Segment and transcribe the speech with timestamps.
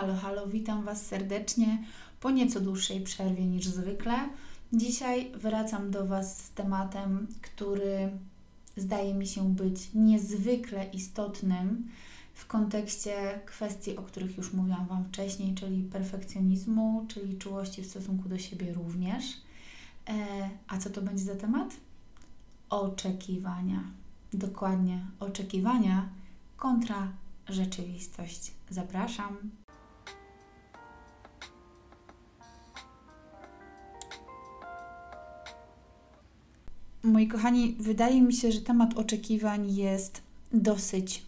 [0.00, 1.84] Halo, halo, witam Was serdecznie
[2.20, 4.28] po nieco dłuższej przerwie niż zwykle.
[4.72, 8.10] Dzisiaj wracam do Was z tematem, który
[8.76, 11.88] zdaje mi się być niezwykle istotnym
[12.34, 18.28] w kontekście kwestii, o których już mówiłam Wam wcześniej, czyli perfekcjonizmu, czyli czułości w stosunku
[18.28, 19.24] do siebie również.
[20.08, 20.14] E,
[20.68, 21.74] a co to będzie za temat?
[22.70, 23.82] Oczekiwania.
[24.32, 26.08] Dokładnie, oczekiwania
[26.56, 27.12] kontra
[27.48, 28.52] rzeczywistość.
[28.70, 29.36] Zapraszam.
[37.08, 40.22] Moi kochani, wydaje mi się, że temat oczekiwań jest
[40.52, 41.26] dosyć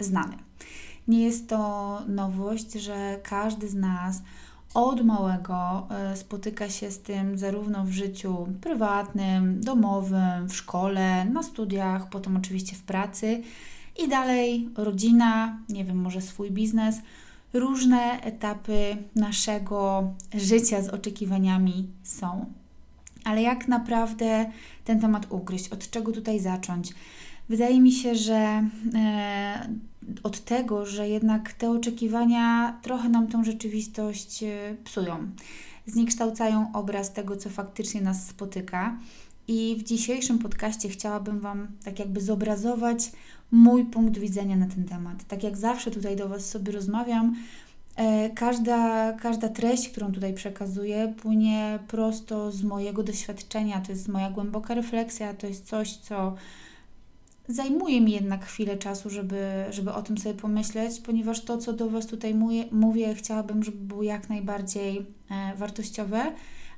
[0.00, 0.36] znany.
[1.08, 4.22] Nie jest to nowość, że każdy z nas
[4.74, 11.42] od małego e, spotyka się z tym zarówno w życiu prywatnym, domowym, w szkole, na
[11.42, 13.42] studiach, potem oczywiście w pracy
[13.98, 16.96] i dalej rodzina, nie wiem, może swój biznes,
[17.52, 22.59] różne etapy naszego życia z oczekiwaniami są.
[23.24, 24.50] Ale jak naprawdę
[24.84, 25.68] ten temat ugryźć?
[25.68, 26.92] Od czego tutaj zacząć?
[27.48, 29.68] Wydaje mi się, że e,
[30.22, 35.30] od tego, że jednak te oczekiwania trochę nam tą rzeczywistość e, psują,
[35.86, 38.96] zniekształcają obraz tego, co faktycznie nas spotyka.
[39.48, 43.12] I w dzisiejszym podcaście chciałabym Wam tak jakby zobrazować
[43.50, 45.24] mój punkt widzenia na ten temat.
[45.24, 47.36] Tak jak zawsze tutaj do Was sobie rozmawiam,
[48.34, 53.80] każda, każda treść, którą tutaj przekazuję, płynie prosto z mojego doświadczenia.
[53.80, 56.34] To jest moja głęboka refleksja, to jest coś, co
[57.48, 61.90] zajmuje mi jednak chwilę czasu, żeby, żeby o tym sobie pomyśleć, ponieważ to, co do
[61.90, 66.32] Was tutaj mówię, mówię chciałabym, żeby było jak najbardziej e, wartościowe,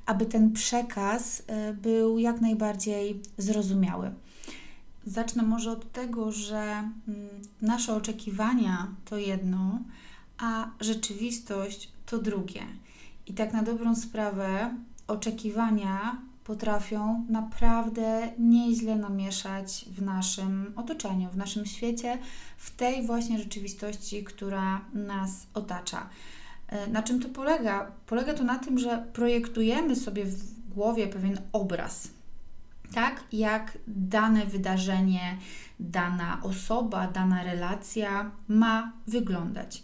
[0.05, 4.11] aby ten przekaz e, był jak najbardziej zrozumiały.
[5.05, 6.91] Zacznę może od tego, że mm,
[7.61, 9.79] nasze oczekiwania to jedno,
[10.37, 12.61] a rzeczywistość to drugie.
[13.27, 14.75] I tak na dobrą sprawę,
[15.07, 22.17] oczekiwania potrafią naprawdę nieźle namieszać w naszym otoczeniu, w naszym świecie,
[22.57, 26.09] w tej właśnie rzeczywistości, która nas otacza.
[26.67, 27.91] E, na czym to polega?
[28.05, 32.09] Polega to na tym, że projektujemy sobie w głowie pewien obraz
[32.93, 35.37] tak jak dane wydarzenie,
[35.79, 39.81] dana osoba, dana relacja ma wyglądać.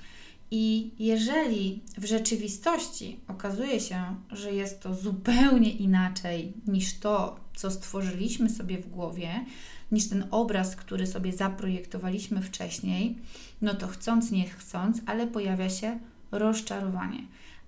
[0.51, 8.49] I jeżeli w rzeczywistości okazuje się, że jest to zupełnie inaczej niż to, co stworzyliśmy
[8.49, 9.45] sobie w głowie,
[9.91, 13.17] niż ten obraz, który sobie zaprojektowaliśmy wcześniej,
[13.61, 15.99] no to chcąc, nie chcąc, ale pojawia się
[16.31, 17.23] rozczarowanie.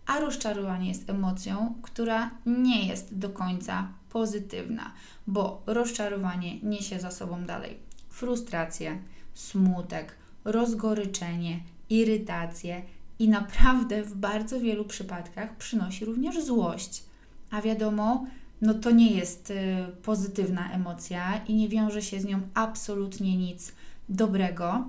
[0.05, 4.93] A rozczarowanie jest emocją, która nie jest do końca pozytywna,
[5.27, 7.77] bo rozczarowanie niesie za sobą dalej
[8.09, 9.01] frustrację,
[9.33, 10.15] smutek,
[10.45, 11.59] rozgoryczenie,
[11.91, 12.81] irytację
[13.19, 17.03] i naprawdę w bardzo wielu przypadkach przynosi również złość.
[17.51, 18.25] A wiadomo,
[18.61, 19.55] no to nie jest y,
[20.03, 23.71] pozytywna emocja i nie wiąże się z nią absolutnie nic
[24.09, 24.87] dobrego.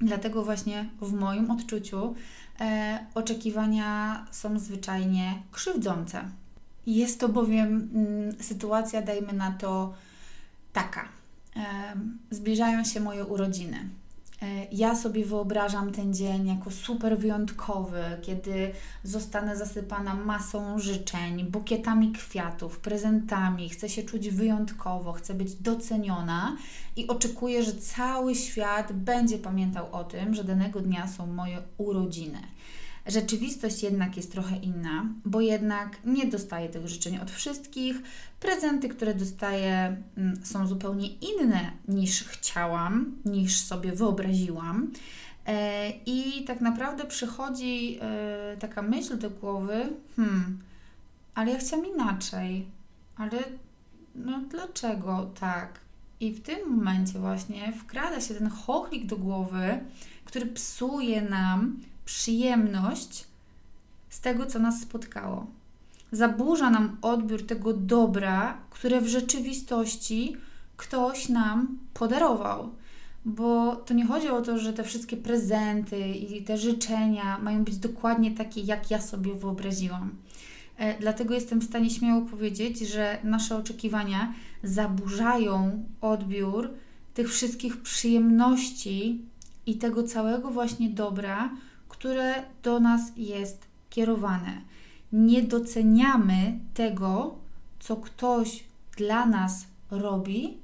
[0.00, 2.14] Dlatego właśnie w moim odczuciu
[2.60, 6.24] e, oczekiwania są zwyczajnie krzywdzące.
[6.86, 9.94] Jest to bowiem mm, sytuacja, dajmy na to,
[10.72, 11.08] taka.
[12.30, 13.88] Zbliżają się moje urodziny.
[14.42, 18.70] E, ja sobie wyobrażam ten dzień jako super wyjątkowy, kiedy
[19.04, 26.56] zostanę zasypana masą życzeń, bukietami kwiatów, prezentami, chcę się czuć wyjątkowo, chcę być doceniona
[26.96, 32.38] i oczekuję, że cały świat będzie pamiętał o tym, że danego dnia są moje urodziny.
[33.06, 37.96] Rzeczywistość jednak jest trochę inna, bo jednak nie dostaję tych życzeń od wszystkich.
[38.40, 44.92] Prezenty, które dostaję, mm, są zupełnie inne niż chciałam, niż sobie wyobraziłam.
[45.46, 50.58] E, I tak naprawdę przychodzi e, taka myśl do głowy, hmm,
[51.34, 52.66] ale ja chciałam inaczej,
[53.16, 53.38] ale
[54.14, 55.80] no dlaczego tak?
[56.20, 59.78] I w tym momencie właśnie wkrada się ten chochlik do głowy,
[60.24, 63.24] który psuje nam przyjemność
[64.08, 65.46] z tego, co nas spotkało.
[66.12, 70.36] Zaburza nam odbiór tego dobra, które w rzeczywistości
[70.76, 72.70] ktoś nam podarował.
[73.24, 77.76] Bo to nie chodzi o to, że te wszystkie prezenty i te życzenia mają być
[77.76, 80.10] dokładnie takie, jak ja sobie wyobraziłam.
[80.76, 86.70] E, dlatego jestem w stanie śmiało powiedzieć, że nasze oczekiwania zaburzają odbiór
[87.14, 89.20] tych wszystkich przyjemności
[89.66, 91.50] i tego całego właśnie dobra,
[92.04, 94.60] które do nas jest kierowane.
[95.12, 97.34] Nie doceniamy tego,
[97.78, 98.64] co ktoś
[98.96, 100.58] dla nas robi,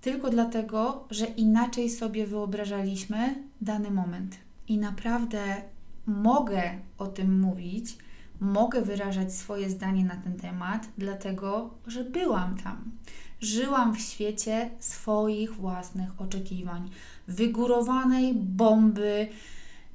[0.00, 4.36] tylko dlatego, że inaczej sobie wyobrażaliśmy dany moment.
[4.68, 5.62] I naprawdę
[6.06, 6.62] mogę
[6.98, 7.96] o tym mówić,
[8.40, 12.90] mogę wyrażać swoje zdanie na ten temat, dlatego że byłam tam.
[13.40, 16.90] Żyłam w świecie swoich własnych oczekiwań,
[17.28, 19.28] wygórowanej bomby,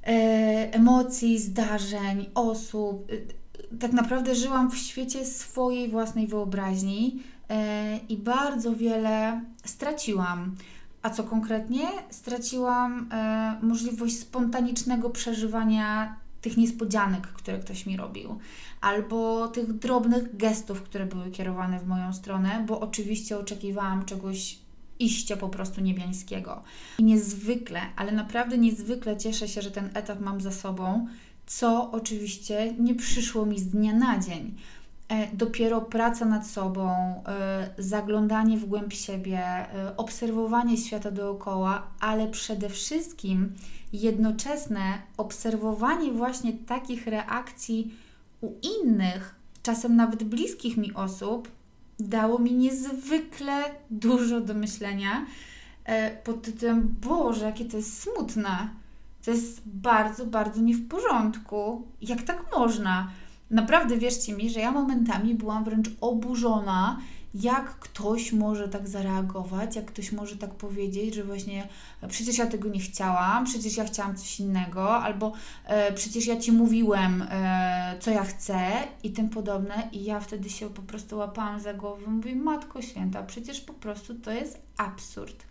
[0.06, 3.08] emocji, zdarzeń, osób.
[3.12, 10.56] E, tak naprawdę żyłam w świecie swojej własnej wyobraźni e, i bardzo wiele straciłam.
[11.02, 11.82] A co konkretnie?
[12.10, 18.38] Straciłam e, możliwość spontanicznego przeżywania tych niespodzianek, które ktoś mi robił,
[18.80, 24.58] albo tych drobnych gestów, które były kierowane w moją stronę, bo oczywiście oczekiwałam czegoś
[24.98, 26.62] iście po prostu niebiańskiego.
[26.98, 31.06] I niezwykle, ale naprawdę niezwykle cieszę się, że ten etap mam za sobą,
[31.46, 34.54] co oczywiście nie przyszło mi z dnia na dzień.
[35.08, 36.90] E, dopiero praca nad sobą,
[37.28, 43.52] e, zaglądanie w głęb siebie, e, obserwowanie świata dookoła, ale przede wszystkim
[43.92, 47.94] jednoczesne obserwowanie właśnie takich reakcji
[48.40, 48.52] u
[48.82, 51.48] innych, czasem nawet bliskich mi osób,
[52.00, 55.26] dało mi niezwykle dużo do myślenia
[56.24, 58.68] pod tytułem: Boże, jakie to jest smutne.
[59.24, 61.86] To jest bardzo, bardzo nie w porządku.
[62.02, 63.10] Jak tak można?
[63.50, 67.00] Naprawdę wierzcie mi, że ja momentami byłam wręcz oburzona,
[67.42, 71.68] jak ktoś może tak zareagować, jak ktoś może tak powiedzieć, że właśnie
[72.00, 75.32] e, przecież ja tego nie chciałam, przecież ja chciałam coś innego, albo
[75.64, 78.70] e, przecież ja ci mówiłem, e, co ja chcę
[79.02, 79.88] i tym podobne.
[79.92, 84.14] I ja wtedy się po prostu łapałam za głowę, mówię, Matko Święta, przecież po prostu
[84.14, 85.44] to jest absurd.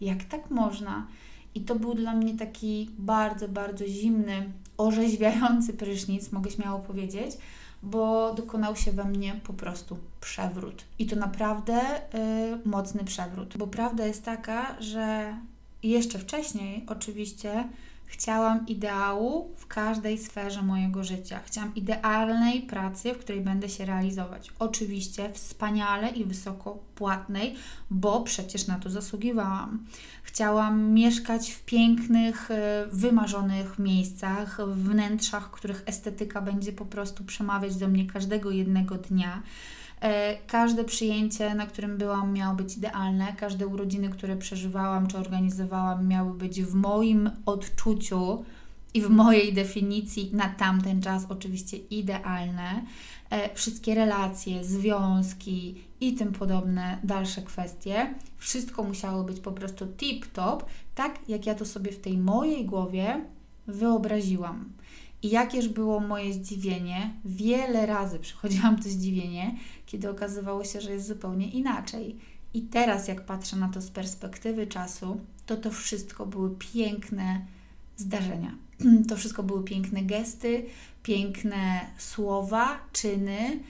[0.00, 1.06] Jak tak można?
[1.54, 7.30] I to był dla mnie taki bardzo, bardzo zimny, orzeźwiający prysznic, mogę śmiało powiedzieć,
[7.82, 10.84] bo dokonał się we mnie po prostu przewrót.
[10.98, 15.36] I to naprawdę y, mocny przewrót, bo prawda jest taka, że
[15.82, 17.64] jeszcze wcześniej oczywiście
[18.12, 21.40] Chciałam ideału w każdej sferze mojego życia.
[21.46, 24.52] Chciałam idealnej pracy, w której będę się realizować.
[24.58, 27.54] Oczywiście wspaniale i wysoko płatnej,
[27.90, 29.86] bo przecież na to zasługiwałam.
[30.22, 37.88] Chciałam mieszkać w pięknych, e, wymarzonych miejscach, wnętrzach, których estetyka będzie po prostu przemawiać do
[37.88, 39.42] mnie każdego jednego dnia.
[40.02, 43.32] E, każde przyjęcie, na którym byłam, miało być idealne.
[43.36, 48.44] Każde urodziny, które przeżywałam czy organizowałam, miały być w moim odczuciu
[48.94, 52.82] i w mojej definicji na tamten czas oczywiście idealne.
[53.30, 60.62] E, wszystkie relacje, związki i tym podobne dalsze kwestie, wszystko musiało być po prostu tip-top,
[60.94, 63.24] tak jak ja to sobie w tej mojej głowie
[63.66, 64.72] wyobraziłam.
[65.22, 71.06] I jakież było moje zdziwienie, wiele razy przychodziłam to zdziwienie, kiedy okazywało się, że jest
[71.06, 72.16] zupełnie inaczej.
[72.54, 77.46] I teraz, jak patrzę na to z perspektywy czasu, to to wszystko były piękne
[77.96, 78.54] zdarzenia.
[79.08, 80.64] To wszystko były piękne gesty,
[81.02, 83.60] piękne słowa, czyny,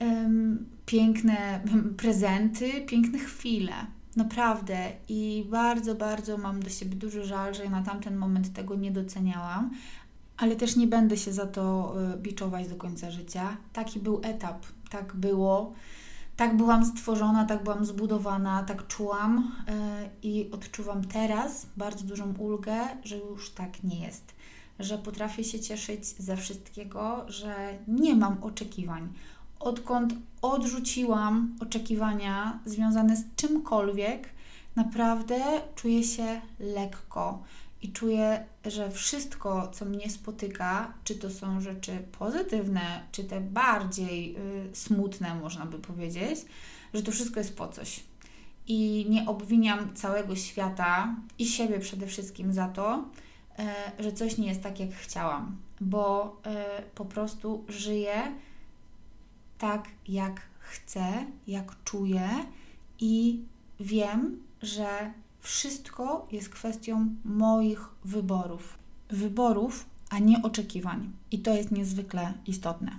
[0.00, 1.60] um, piękne
[2.02, 3.72] prezenty, piękne chwile.
[4.16, 4.92] Naprawdę.
[5.08, 8.90] I bardzo, bardzo mam do siebie duży żal, że ja na tamten moment tego nie
[8.90, 9.70] doceniałam,
[10.36, 13.56] ale też nie będę się za to y, biczować do końca życia.
[13.72, 15.72] Taki był etap, tak było.
[16.36, 19.72] Tak byłam stworzona, tak byłam zbudowana, tak czułam y,
[20.22, 24.34] i odczuwam teraz bardzo dużą ulgę, że już tak nie jest.
[24.78, 29.08] Że potrafię się cieszyć ze wszystkiego, że nie mam oczekiwań.
[29.60, 34.28] Odkąd odrzuciłam oczekiwania związane z czymkolwiek,
[34.76, 35.36] naprawdę
[35.74, 37.42] czuję się lekko
[37.82, 44.36] i czuję, że wszystko, co mnie spotyka, czy to są rzeczy pozytywne, czy te bardziej
[44.36, 46.40] y, smutne, można by powiedzieć,
[46.94, 48.04] że to wszystko jest po coś.
[48.66, 53.04] I nie obwiniam całego świata i siebie przede wszystkim za to,
[53.98, 56.36] y, że coś nie jest tak, jak chciałam, bo
[56.80, 58.32] y, po prostu żyję
[59.58, 62.28] tak, jak chcę, jak czuję
[63.00, 63.44] i
[63.80, 65.12] wiem, że
[65.46, 68.78] wszystko jest kwestią moich wyborów.
[69.10, 71.10] Wyborów, a nie oczekiwań.
[71.30, 72.92] I to jest niezwykle istotne.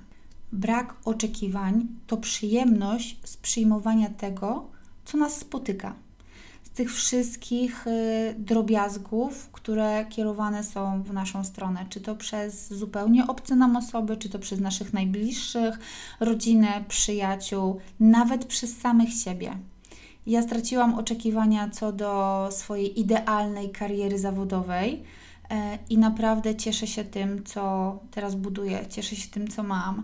[0.51, 4.67] Brak oczekiwań to przyjemność z przyjmowania tego,
[5.05, 5.95] co nas spotyka.
[6.63, 13.27] Z tych wszystkich y, drobiazgów, które kierowane są w naszą stronę, czy to przez zupełnie
[13.27, 15.79] obce nam osoby, czy to przez naszych najbliższych,
[16.19, 19.57] rodzinę, przyjaciół, nawet przez samych siebie.
[20.27, 25.03] Ja straciłam oczekiwania co do swojej idealnej kariery zawodowej
[25.49, 30.03] e, i naprawdę cieszę się tym, co teraz buduję, cieszę się tym, co mam.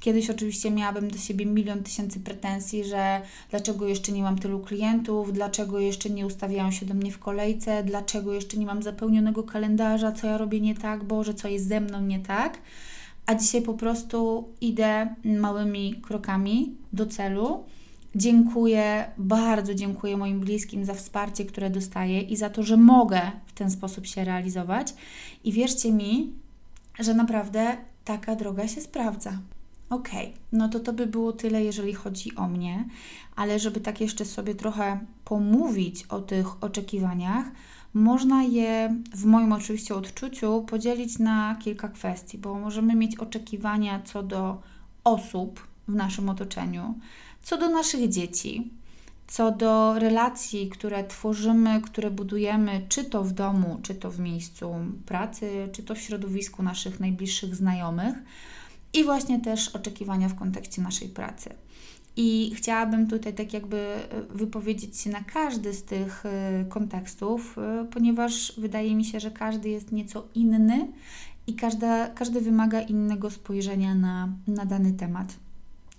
[0.00, 5.32] Kiedyś oczywiście miałabym do siebie milion tysięcy pretensji, że dlaczego jeszcze nie mam tylu klientów,
[5.32, 10.12] dlaczego jeszcze nie ustawiają się do mnie w kolejce, dlaczego jeszcze nie mam zapełnionego kalendarza,
[10.12, 12.58] co ja robię nie tak, Boże, co jest ze mną nie tak.
[13.26, 17.64] A dzisiaj po prostu idę małymi krokami do celu.
[18.16, 23.52] Dziękuję, bardzo dziękuję moim bliskim za wsparcie, które dostaję i za to, że mogę w
[23.52, 24.94] ten sposób się realizować.
[25.44, 26.32] I wierzcie mi,
[26.98, 29.38] że naprawdę taka droga się sprawdza.
[29.90, 30.08] Ok,
[30.52, 32.84] no to to by było tyle, jeżeli chodzi o mnie,
[33.36, 37.46] ale żeby tak jeszcze sobie trochę pomówić o tych oczekiwaniach,
[37.94, 44.22] można je w moim oczywiście odczuciu podzielić na kilka kwestii, bo możemy mieć oczekiwania co
[44.22, 44.62] do
[45.04, 46.94] osób w naszym otoczeniu,
[47.44, 48.70] co do naszych dzieci,
[49.26, 54.74] co do relacji, które tworzymy, które budujemy, czy to w domu, czy to w miejscu
[55.06, 58.14] pracy, czy to w środowisku naszych najbliższych znajomych,
[58.92, 61.50] i właśnie też oczekiwania w kontekście naszej pracy.
[62.16, 67.86] I chciałabym tutaj tak jakby e, wypowiedzieć się na każdy z tych e, kontekstów, e,
[67.90, 70.92] ponieważ wydaje mi się, że każdy jest nieco inny
[71.46, 75.43] i każda, każdy wymaga innego spojrzenia na, na dany temat.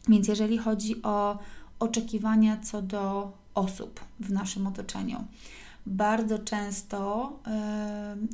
[0.08, 1.38] Więc jeżeli chodzi o
[1.80, 5.24] oczekiwania co do osób w naszym otoczeniu,
[5.86, 7.32] bardzo często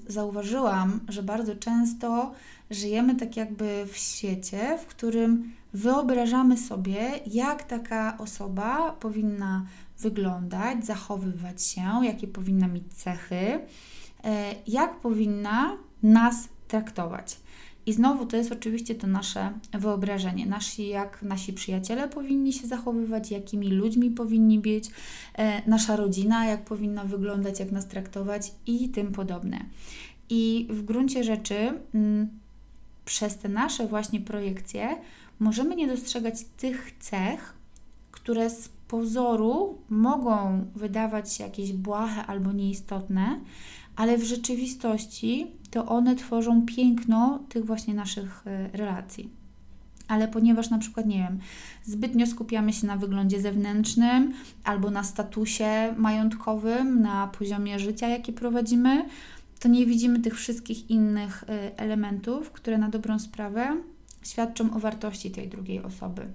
[0.07, 2.31] yy, zauważyłam, że bardzo często
[2.69, 9.65] żyjemy tak jakby w świecie, w którym wyobrażamy sobie, jak taka osoba powinna
[9.99, 13.59] wyglądać, zachowywać się, jakie powinna mieć cechy,
[14.23, 17.39] e, jak powinna nas traktować.
[17.85, 23.31] I znowu to jest oczywiście to nasze wyobrażenie, nasi, jak nasi przyjaciele powinni się zachowywać,
[23.31, 24.89] jakimi ludźmi powinni być,
[25.33, 29.65] e, nasza rodzina, jak powinna wyglądać, jak nas traktować i tym podobne.
[30.29, 32.29] I w gruncie rzeczy m, mm,
[33.05, 34.97] przez te nasze właśnie projekcje
[35.39, 37.53] możemy nie dostrzegać tych cech,
[38.11, 43.39] które z pozoru mogą wydawać się jakieś błahe albo nieistotne,
[44.01, 49.29] ale w rzeczywistości to one tworzą piękno tych właśnie naszych e, relacji.
[50.07, 51.39] Ale ponieważ na przykład, nie wiem,
[51.83, 59.05] zbytnio skupiamy się na wyglądzie zewnętrznym albo na statusie majątkowym, na poziomie życia, jakie prowadzimy,
[59.59, 63.77] to nie widzimy tych wszystkich innych e, elementów, które na dobrą sprawę
[64.23, 66.27] świadczą o wartości tej drugiej osoby.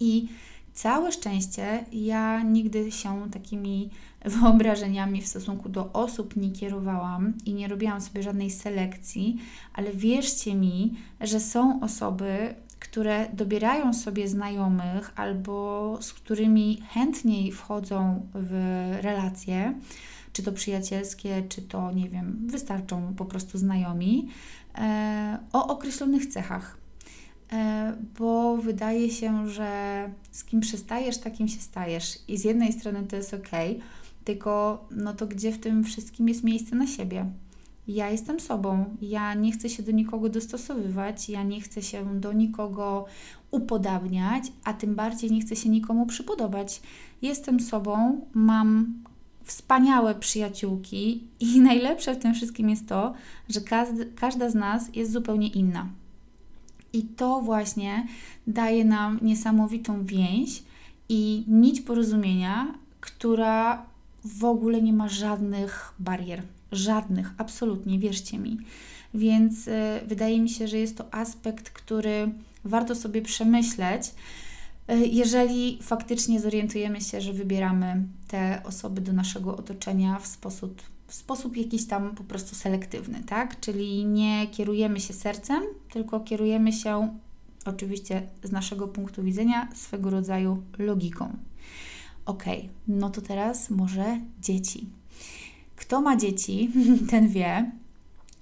[0.00, 0.28] I
[0.76, 3.90] całe szczęście ja nigdy się takimi
[4.40, 9.36] wyobrażeniami w stosunku do osób nie kierowałam i nie robiłam sobie żadnej selekcji,
[9.72, 18.26] ale wierzcie mi, że są osoby, które dobierają sobie znajomych albo z którymi chętniej wchodzą
[18.34, 18.52] w
[19.00, 19.74] relacje,
[20.32, 24.28] czy to przyjacielskie, czy to, nie wiem, wystarczą po prostu znajomi,
[24.74, 26.85] e, o określonych cechach.
[27.52, 29.70] E, bo wydaje się, że
[30.30, 32.18] z kim przestajesz, takim się stajesz.
[32.28, 33.50] I z jednej strony to jest ok,
[34.24, 37.26] tylko no to gdzie w tym wszystkim jest miejsce na siebie?
[37.88, 42.32] Ja jestem sobą, ja nie chcę się do nikogo dostosowywać, ja nie chcę się do
[42.32, 43.04] nikogo
[43.50, 46.82] upodabniać, a tym bardziej nie chcę się nikomu przypodobać.
[47.22, 48.94] Jestem sobą, mam
[49.44, 53.14] wspaniałe przyjaciółki i najlepsze w tym wszystkim jest to,
[53.48, 53.60] że
[54.14, 55.88] każda z nas jest zupełnie inna.
[56.96, 58.06] I to właśnie
[58.46, 60.62] daje nam niesamowitą więź
[61.08, 63.86] i nić porozumienia, która
[64.24, 66.42] w ogóle nie ma żadnych barier.
[66.72, 68.58] Żadnych, absolutnie, wierzcie mi.
[69.14, 69.72] Więc y,
[70.06, 72.32] wydaje mi się, że jest to aspekt, który
[72.64, 74.02] warto sobie przemyśleć,
[74.90, 81.14] y, jeżeli faktycznie zorientujemy się, że wybieramy te osoby do naszego otoczenia w sposób, w
[81.14, 83.60] sposób jakiś tam po prostu selektywny, tak?
[83.60, 87.18] Czyli nie kierujemy się sercem, tylko kierujemy się
[87.64, 91.36] oczywiście z naszego punktu widzenia swego rodzaju logiką.
[92.26, 92.44] Ok,
[92.88, 94.86] no to teraz może dzieci.
[95.76, 96.70] Kto ma dzieci,
[97.10, 97.70] ten wie,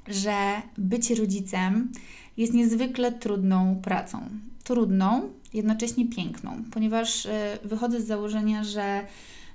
[0.06, 1.92] że bycie rodzicem
[2.36, 4.20] jest niezwykle trudną pracą.
[4.64, 9.06] Trudną, jednocześnie piękną, ponieważ e, wychodzę z założenia, że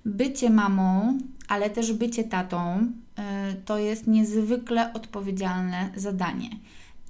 [0.05, 6.49] bycie mamą, ale też bycie tatą e, to jest niezwykle odpowiedzialne zadanie.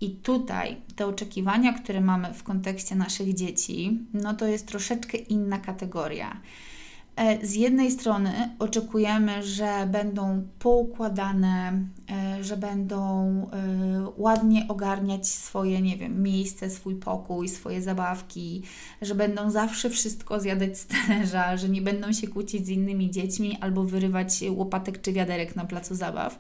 [0.01, 5.59] I tutaj te oczekiwania, które mamy w kontekście naszych dzieci, no to jest troszeczkę inna
[5.59, 6.37] kategoria.
[7.19, 12.99] E, z jednej strony oczekujemy, że będą poukładane, e, że będą
[13.51, 18.63] e, ładnie ogarniać swoje, nie wiem, miejsce, swój pokój, swoje zabawki,
[19.01, 23.57] że będą zawsze wszystko zjadać z talerza, że nie będą się kłócić z innymi dziećmi
[23.61, 26.39] albo wyrywać łopatek czy wiaderek na placu zabaw.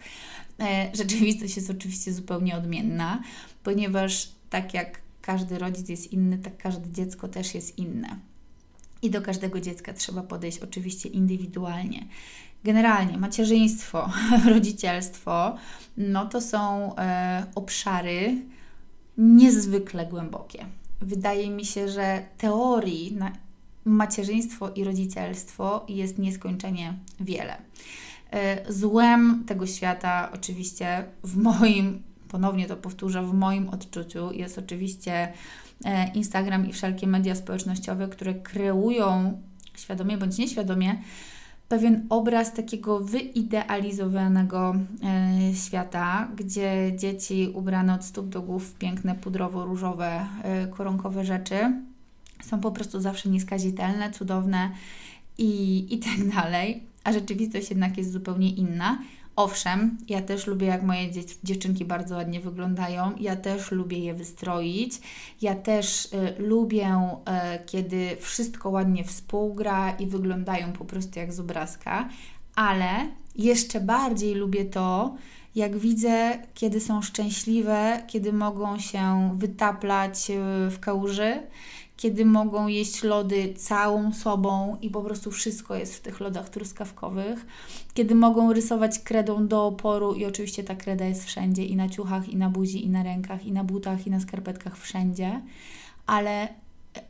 [0.93, 3.21] Rzeczywistość jest oczywiście zupełnie odmienna,
[3.63, 8.29] ponieważ tak jak każdy rodzic jest inny, tak każde dziecko też jest inne.
[9.01, 12.07] I do każdego dziecka trzeba podejść oczywiście indywidualnie.
[12.63, 14.09] Generalnie macierzyństwo,
[14.53, 15.55] rodzicielstwo,
[15.97, 18.35] no to są e, obszary
[19.17, 20.65] niezwykle głębokie.
[21.01, 23.31] Wydaje mi się, że teorii na
[23.85, 27.57] macierzyństwo i rodzicielstwo jest nieskończenie wiele.
[28.31, 35.33] E, złem tego świata, oczywiście, w moim, ponownie to powtórzę, w moim odczuciu jest oczywiście
[36.13, 39.41] Instagram i wszelkie media społecznościowe, które kreują
[39.77, 40.95] świadomie bądź nieświadomie
[41.69, 49.15] pewien obraz takiego wyidealizowanego e, świata, gdzie dzieci ubrane od stóp do głów w piękne
[49.15, 50.25] pudrowo-różowe,
[50.71, 51.73] koronkowe rzeczy
[52.43, 54.71] są po prostu zawsze nieskazitelne, cudowne
[55.37, 58.99] i, i tak dalej, a rzeczywistość jednak jest zupełnie inna.
[59.39, 61.11] Owszem, ja też lubię, jak moje
[61.43, 64.93] dziewczynki bardzo ładnie wyglądają, ja też lubię je wystroić,
[65.41, 71.39] ja też y, lubię, y, kiedy wszystko ładnie współgra i wyglądają po prostu jak z
[71.39, 72.09] obrazka,
[72.55, 72.89] ale
[73.35, 75.15] jeszcze bardziej lubię to,
[75.55, 81.41] jak widzę, kiedy są szczęśliwe, kiedy mogą się wytaplać y, w kałuży,
[81.99, 87.45] kiedy mogą jeść lody całą sobą i po prostu wszystko jest w tych lodach truskawkowych,
[87.93, 92.29] kiedy mogą rysować kredą do oporu i oczywiście ta kreda jest wszędzie i na ciuchach,
[92.29, 95.41] i na buzi, i na rękach, i na butach, i na skarpetkach, wszędzie,
[96.05, 96.47] ale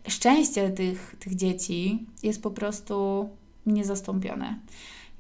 [0.08, 3.30] szczęście tych, tych dzieci jest po prostu
[3.66, 4.60] niezastąpione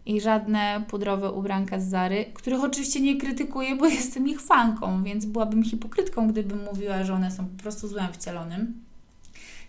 [0.06, 5.26] i żadne pudrowe ubranka z Zary, których oczywiście nie krytykuję, bo jestem ich fanką, więc
[5.26, 8.89] byłabym hipokrytką, gdybym mówiła, że one są po prostu złem wcielonym.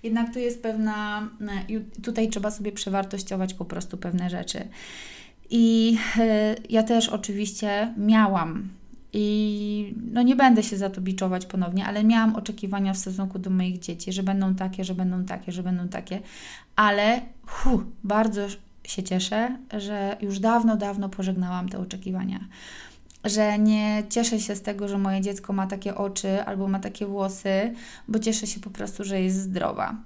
[0.03, 1.29] Jednak tu jest pewna,
[1.71, 4.69] e, tutaj trzeba sobie przewartościować po prostu pewne rzeczy.
[5.51, 8.69] I e, ja też oczywiście miałam
[9.13, 13.51] i no nie będę się za to biczować ponownie, ale miałam oczekiwania w stosunku do
[13.51, 16.21] moich dzieci, że będą takie, że będą takie, że będą takie,
[16.77, 18.47] ale hu, bardzo
[18.85, 22.41] się cieszę, że już dawno, dawno pożegnałam te oczekiwania
[23.25, 27.07] że nie cieszę się z tego, że moje dziecko ma takie oczy albo ma takie
[27.07, 27.75] włosy,
[28.09, 29.97] bo cieszę się po prostu, że jest zdrowa.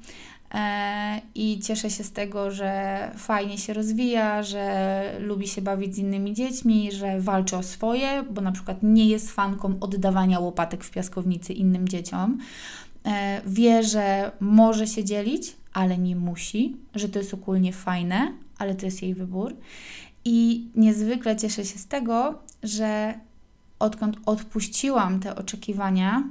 [0.55, 5.98] E, I cieszę się z tego, że fajnie się rozwija, że lubi się bawić z
[5.98, 10.90] innymi dziećmi, że walczy o swoje, bo na przykład nie jest fanką oddawania łopatek w
[10.90, 12.38] piaskownicy innym dzieciom.
[13.07, 18.74] E, wie, że może się dzielić, ale nie musi, że to jest ogólnie fajne, ale
[18.74, 19.57] to jest jej wybór.
[20.24, 23.14] I niezwykle cieszę się z tego, że
[23.79, 26.22] odkąd odpuściłam te oczekiwania,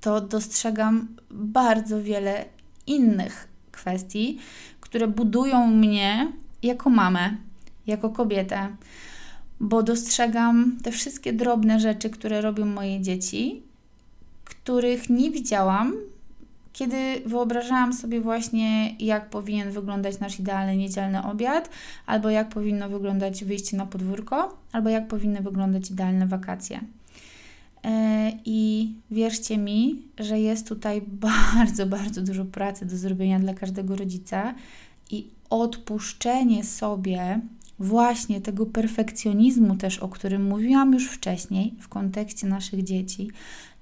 [0.00, 2.44] to dostrzegam bardzo wiele
[2.86, 4.38] innych kwestii,
[4.80, 7.36] które budują mnie jako mamę,
[7.86, 8.76] jako kobietę,
[9.60, 13.62] bo dostrzegam te wszystkie drobne rzeczy, które robią moje dzieci,
[14.44, 15.94] których nie widziałam
[16.72, 21.70] kiedy wyobrażałam sobie właśnie, jak powinien wyglądać nasz idealny niedzielny obiad,
[22.06, 26.80] albo jak powinno wyglądać wyjście na podwórko, albo jak powinny wyglądać idealne wakacje.
[27.84, 31.02] E, I wierzcie mi, że jest tutaj
[31.56, 34.54] bardzo, bardzo dużo pracy do zrobienia dla każdego rodzica
[35.10, 37.40] i odpuszczenie sobie
[37.82, 43.30] właśnie tego perfekcjonizmu, też o którym mówiłam już wcześniej w kontekście naszych dzieci,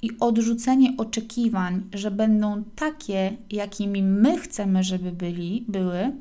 [0.03, 6.13] i odrzucenie oczekiwań, że będą takie, jakimi my chcemy, żeby byli, były,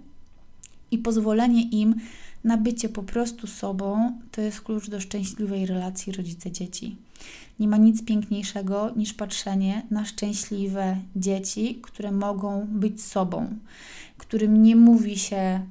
[0.92, 1.96] i pozwolenie im
[2.44, 6.96] na bycie po prostu sobą, to jest klucz do szczęśliwej relacji rodzice-dzieci.
[7.60, 13.48] Nie ma nic piękniejszego niż patrzenie na szczęśliwe dzieci, które mogą być sobą,
[14.18, 15.62] którym nie mówi się,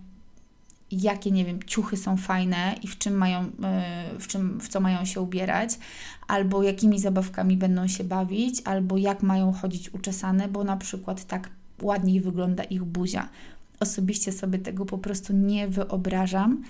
[0.90, 4.80] jakie, nie wiem, ciuchy są fajne i w czym mają, e, w, czym, w co
[4.80, 5.78] mają się ubierać,
[6.28, 11.50] albo jakimi zabawkami będą się bawić, albo jak mają chodzić uczesane, bo na przykład tak
[11.82, 13.28] ładniej wygląda ich buzia.
[13.80, 16.62] Osobiście sobie tego po prostu nie wyobrażam.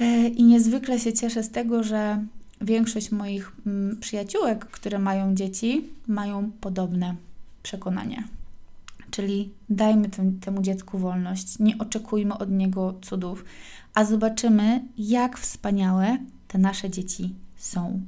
[0.00, 2.24] E, I niezwykle się cieszę z tego, że
[2.60, 7.16] większość moich mm, przyjaciółek, które mają dzieci, mają podobne
[7.62, 8.24] przekonanie.
[9.12, 10.08] Czyli dajmy
[10.40, 13.44] temu dziecku wolność, nie oczekujmy od niego cudów,
[13.94, 18.00] a zobaczymy, jak wspaniałe te nasze dzieci są.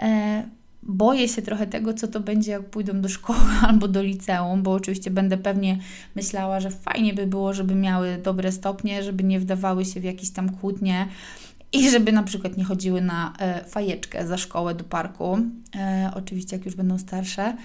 [0.00, 0.44] E,
[0.82, 4.72] boję się trochę tego, co to będzie, jak pójdą do szkoły albo do liceum, bo
[4.72, 5.78] oczywiście będę pewnie
[6.14, 10.30] myślała, że fajnie by było, żeby miały dobre stopnie, żeby nie wdawały się w jakieś
[10.30, 11.08] tam kłótnie
[11.72, 15.38] i żeby na przykład nie chodziły na e, fajeczkę za szkołę do parku.
[15.76, 17.56] E, oczywiście, jak już będą starsze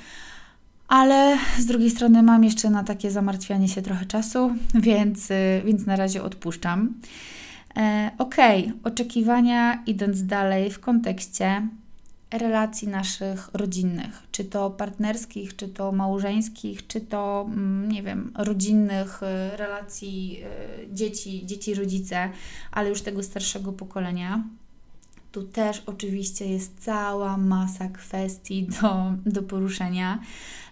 [0.89, 5.85] ale z drugiej strony mam jeszcze na takie zamartwianie się trochę czasu, więc, y, więc
[5.85, 6.93] na razie odpuszczam.
[7.77, 8.35] E, ok,
[8.83, 11.67] oczekiwania idąc dalej w kontekście
[12.31, 19.23] relacji naszych rodzinnych, czy to partnerskich, czy to małżeńskich, czy to, mm, nie wiem, rodzinnych
[19.23, 20.43] y, relacji
[20.91, 22.29] y, dzieci, dzieci, rodzice,
[22.71, 24.43] ale już tego starszego pokolenia.
[25.31, 30.19] Tu też oczywiście jest cała masa kwestii do, do poruszenia,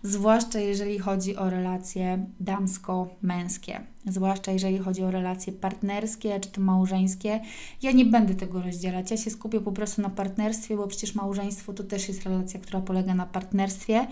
[0.03, 7.39] zwłaszcza jeżeli chodzi o relacje damsko-męskie, zwłaszcza jeżeli chodzi o relacje partnerskie czy to małżeńskie.
[7.81, 11.73] Ja nie będę tego rozdzielać, ja się skupię po prostu na partnerstwie, bo przecież małżeństwo
[11.73, 14.07] to też jest relacja, która polega na partnerstwie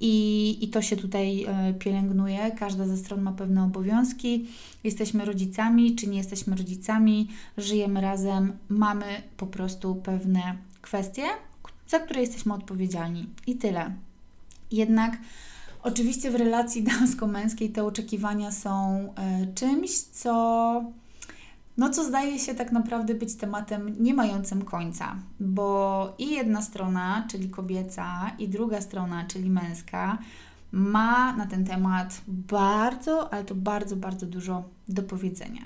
[0.00, 2.50] i, i to się tutaj e, pielęgnuje.
[2.50, 4.46] Każda ze stron ma pewne obowiązki.
[4.84, 11.22] Jesteśmy rodzicami, czy nie jesteśmy rodzicami, żyjemy razem, mamy po prostu pewne kwestie,
[11.88, 13.26] za które jesteśmy odpowiedzialni.
[13.46, 13.94] I tyle.
[14.72, 15.18] Jednak
[15.82, 18.70] oczywiście w relacji damsko-męskiej te oczekiwania są
[19.16, 20.84] e, czymś, co
[21.80, 27.26] no co zdaje się tak naprawdę być tematem nie mającym końca, bo i jedna strona,
[27.30, 30.18] czyli kobieca, i druga strona, czyli męska,
[30.72, 35.62] ma na ten temat bardzo, ale to bardzo, bardzo dużo do powiedzenia.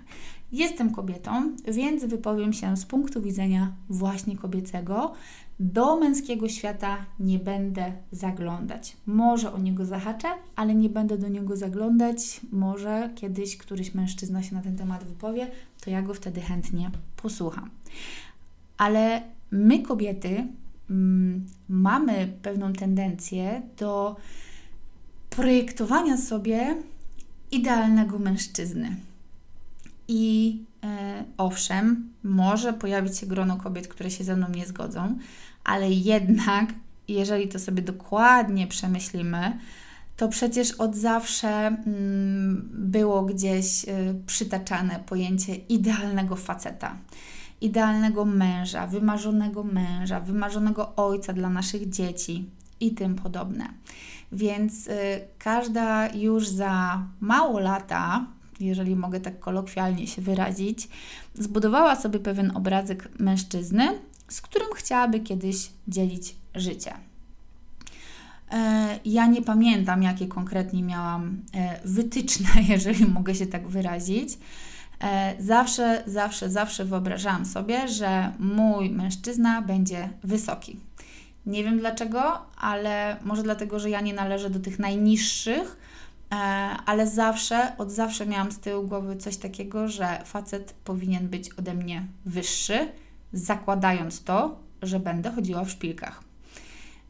[0.52, 5.12] Jestem kobietą, więc wypowiem się z punktu widzenia właśnie kobiecego.
[5.60, 8.96] Do męskiego świata nie będę zaglądać.
[9.06, 12.40] Może o niego zahaczę, ale nie będę do niego zaglądać.
[12.52, 15.50] Może kiedyś któryś mężczyzna się na ten temat wypowie,
[15.84, 17.70] to ja go wtedy chętnie posłucham.
[18.78, 20.46] Ale my, kobiety,
[20.90, 24.16] mm, mamy pewną tendencję do
[25.30, 26.76] projektowania sobie
[27.50, 28.96] idealnego mężczyzny.
[30.08, 30.58] I
[31.36, 35.18] owszem, może pojawić się grono kobiet, które się ze mną nie zgodzą,
[35.64, 36.72] ale jednak,
[37.08, 39.58] jeżeli to sobie dokładnie przemyślimy,
[40.16, 46.96] to przecież od zawsze mm, było gdzieś y, przytaczane pojęcie idealnego faceta,
[47.60, 52.44] idealnego męża, wymarzonego męża, wymarzonego ojca dla naszych dzieci
[52.80, 53.68] i tym podobne.
[54.32, 54.90] Więc y,
[55.38, 58.26] każda już za mało lata,
[58.60, 60.88] jeżeli mogę tak kolokwialnie się wyrazić,
[61.34, 66.94] zbudowała sobie pewien obrazek mężczyzny, z którym chciałaby kiedyś dzielić życie.
[68.52, 74.38] E, ja nie pamiętam, jakie konkretnie miałam e, wytyczne, jeżeli mogę się tak wyrazić.
[75.02, 80.80] E, zawsze, zawsze, zawsze wyobrażałam sobie, że mój mężczyzna będzie wysoki.
[81.46, 85.76] Nie wiem dlaczego, ale może dlatego, że ja nie należę do tych najniższych,
[86.86, 91.74] ale zawsze, od zawsze miałam z tyłu głowy coś takiego, że facet powinien być ode
[91.74, 92.88] mnie wyższy,
[93.32, 96.22] zakładając to, że będę chodziła w szpilkach.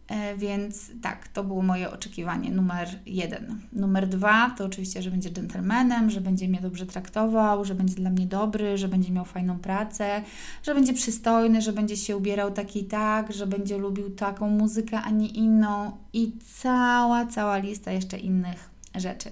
[0.09, 3.61] E, więc tak, to było moje oczekiwanie numer jeden.
[3.73, 8.11] Numer dwa to oczywiście, że będzie dżentelmenem, że będzie mnie dobrze traktował, że będzie dla
[8.11, 10.23] mnie dobry, że będzie miał fajną pracę,
[10.63, 15.01] że będzie przystojny, że będzie się ubierał tak i tak, że będzie lubił taką muzykę,
[15.01, 19.31] a nie inną i cała, cała lista jeszcze innych rzeczy.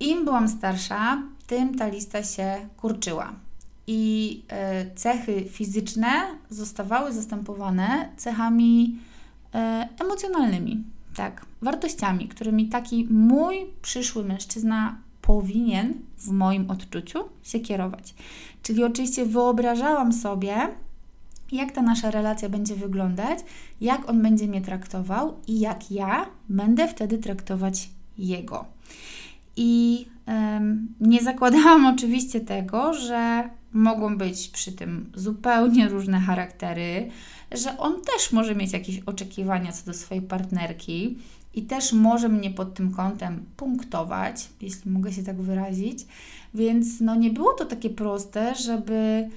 [0.00, 3.32] Im byłam starsza, tym ta lista się kurczyła.
[3.86, 6.10] I e, cechy fizyczne
[6.50, 8.98] zostawały zastępowane cechami
[9.54, 10.84] E, emocjonalnymi,
[11.16, 18.14] tak, wartościami, którymi taki mój przyszły mężczyzna powinien w moim odczuciu się kierować.
[18.62, 20.56] Czyli oczywiście wyobrażałam sobie,
[21.52, 23.38] jak ta nasza relacja będzie wyglądać,
[23.80, 27.88] jak on będzie mnie traktował i jak ja będę wtedy traktować
[28.18, 28.64] jego.
[29.56, 30.06] I
[31.00, 37.10] nie zakładałam oczywiście tego, że mogą być przy tym zupełnie różne charaktery,
[37.52, 41.18] że on też może mieć jakieś oczekiwania co do swojej partnerki
[41.54, 46.06] i też może mnie pod tym kątem punktować, jeśli mogę się tak wyrazić.
[46.54, 49.28] Więc no nie było to takie proste, żeby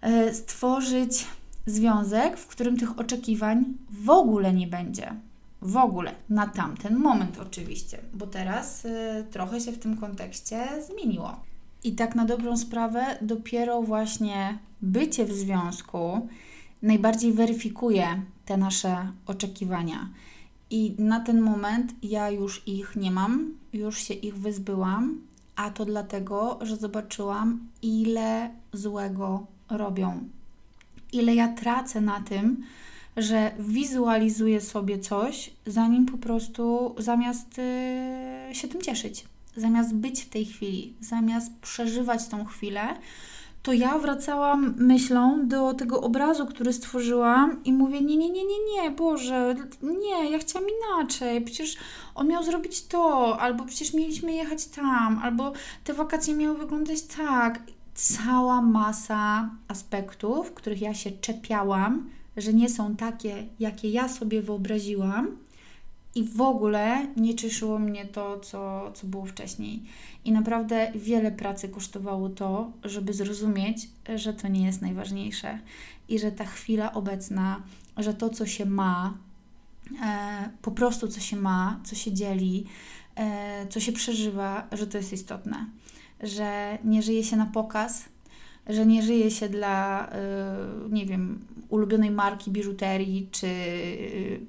[0.00, 1.26] e, stworzyć
[1.66, 5.14] związek, w którym tych oczekiwań w ogóle nie będzie.
[5.62, 11.40] W ogóle, na tamten moment oczywiście, bo teraz y, trochę się w tym kontekście zmieniło.
[11.84, 16.28] I tak na dobrą sprawę, dopiero właśnie bycie w związku
[16.82, 20.08] najbardziej weryfikuje te nasze oczekiwania.
[20.70, 25.20] I na ten moment ja już ich nie mam, już się ich wyzbyłam,
[25.56, 30.24] a to dlatego, że zobaczyłam, ile złego robią.
[31.12, 32.64] Ile ja tracę na tym,
[33.16, 37.58] że wizualizuję sobie coś, zanim po prostu zamiast
[38.48, 39.24] yy, się tym cieszyć,
[39.56, 42.96] zamiast być w tej chwili, zamiast przeżywać tą chwilę,
[43.62, 48.58] to ja wracałam myślą do tego obrazu, który stworzyłam i mówię: Nie, nie, nie, nie,
[48.72, 51.40] nie, Boże, nie, ja chciałam inaczej.
[51.40, 51.76] Przecież
[52.14, 55.52] on miał zrobić to, albo przecież mieliśmy jechać tam, albo
[55.84, 57.62] te wakacje miały wyglądać tak.
[57.94, 65.36] Cała masa aspektów, których ja się czepiałam, że nie są takie, jakie ja sobie wyobraziłam,
[66.14, 69.82] i w ogóle nie cieszyło mnie to, co, co było wcześniej.
[70.24, 75.58] I naprawdę wiele pracy kosztowało to, żeby zrozumieć, że to nie jest najważniejsze
[76.08, 77.62] i że ta chwila obecna,
[77.96, 79.14] że to, co się ma,
[80.04, 82.66] e, po prostu co się ma, co się dzieli,
[83.16, 85.66] e, co się przeżywa, że to jest istotne.
[86.22, 88.04] Że nie żyje się na pokaz,
[88.70, 90.08] że nie żyje się dla,
[90.86, 93.46] y, nie wiem, ulubionej marki biżuterii czy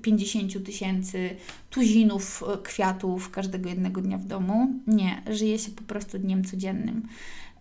[0.01, 1.29] 50 tysięcy
[1.69, 4.73] tuzinów y, kwiatów każdego jednego dnia w domu.
[4.87, 7.07] Nie, żyje się po prostu dniem codziennym.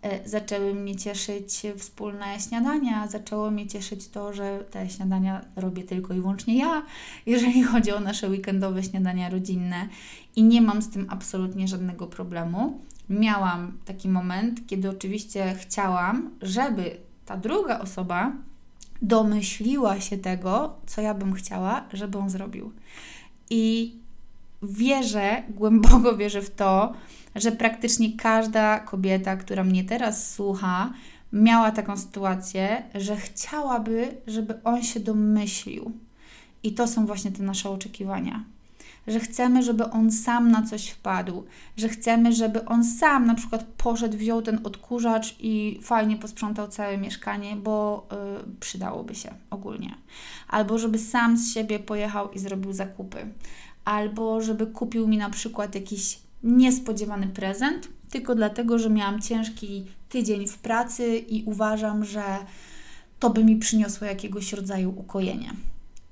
[0.05, 6.15] Y, zaczęły mnie cieszyć wspólne śniadania, zaczęło mnie cieszyć to, że te śniadania robię tylko
[6.15, 6.83] i wyłącznie ja,
[7.27, 9.89] jeżeli chodzi o nasze weekendowe śniadania rodzinne
[10.37, 16.97] i nie mam z tym absolutnie żadnego problemu miałam taki moment, kiedy oczywiście chciałam, żeby
[17.27, 18.33] ta druga osoba
[19.03, 22.73] domyśliła się tego, co ja bym chciała, żeby on zrobił.
[23.51, 23.95] I
[24.63, 26.93] wierzę, głęboko wierzę w to,
[27.35, 30.93] że praktycznie każda kobieta, która mnie teraz słucha,
[31.33, 35.93] miała taką sytuację, że chciałaby, żeby on się domyślił.
[36.63, 38.45] I to są właśnie te nasze oczekiwania
[39.07, 41.45] że chcemy, żeby on sam na coś wpadł,
[41.77, 46.99] że chcemy, żeby on sam na przykład poszedł, wziął ten odkurzacz i fajnie posprzątał całe
[46.99, 48.07] mieszkanie, bo
[48.53, 49.95] y, przydałoby się ogólnie.
[50.49, 53.19] Albo żeby sam z siebie pojechał i zrobił zakupy.
[53.85, 60.47] Albo żeby kupił mi na przykład jakiś niespodziewany prezent, tylko dlatego, że miałam ciężki tydzień
[60.47, 62.23] w pracy i uważam, że
[63.19, 65.53] to by mi przyniosło jakiegoś rodzaju ukojenie.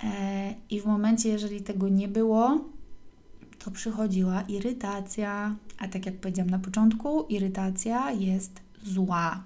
[0.04, 2.64] E, I w momencie, jeżeli tego nie było,
[3.58, 5.54] to przychodziła irytacja.
[5.78, 9.42] A tak jak powiedziałam na początku, irytacja jest zła,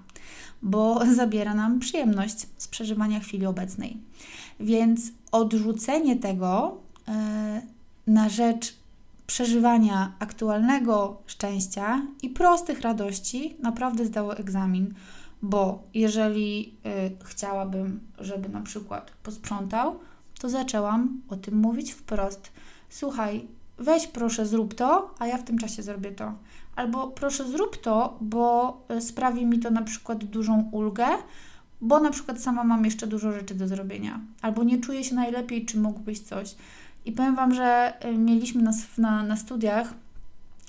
[0.61, 3.97] bo zabiera nam przyjemność z przeżywania chwili obecnej.
[4.59, 7.13] Więc odrzucenie tego yy,
[8.07, 8.75] na rzecz
[9.27, 14.93] przeżywania aktualnego szczęścia i prostych radości naprawdę zdało egzamin,
[15.41, 16.71] bo jeżeli yy,
[17.23, 19.99] chciałabym, żeby na przykład posprzątał,
[20.39, 22.51] to zaczęłam o tym mówić wprost.
[22.89, 23.47] Słuchaj,
[23.77, 26.33] weź proszę zrób to, a ja w tym czasie zrobię to.
[26.75, 31.05] Albo proszę zrób to, bo e, sprawi mi to na przykład dużą ulgę,
[31.81, 34.19] bo na przykład sama mam jeszcze dużo rzeczy do zrobienia.
[34.41, 36.55] Albo nie czuję się najlepiej, czy mógłbyś coś.
[37.05, 39.93] I powiem Wam, że e, mieliśmy na, na, na studiach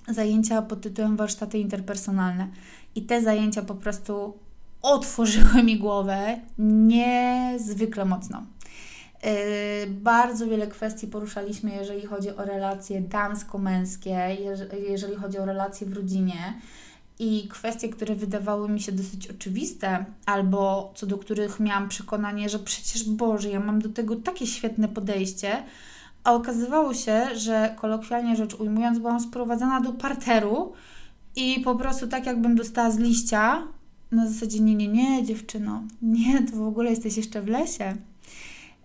[0.09, 2.49] zajęcia pod tytułem warsztaty interpersonalne.
[2.95, 4.35] I te zajęcia po prostu
[4.83, 8.43] otworzyły mi głowę niezwykle mocno.
[9.25, 14.37] Yy, bardzo wiele kwestii poruszaliśmy, jeżeli chodzi o relacje damsko-męskie,
[14.89, 16.55] jeżeli chodzi o relacje w rodzinie.
[17.19, 22.59] I kwestie, które wydawały mi się dosyć oczywiste, albo co do których miałam przekonanie, że
[22.59, 25.63] przecież Boże, ja mam do tego takie świetne podejście,
[26.25, 30.73] a okazywało się, że kolokwialnie rzecz ujmując, byłam sprowadzana do parteru
[31.37, 33.63] i po prostu tak jakbym dostała z liścia,
[34.11, 37.97] na zasadzie nie, nie, nie, dziewczyno, nie, to w ogóle jesteś jeszcze w lesie.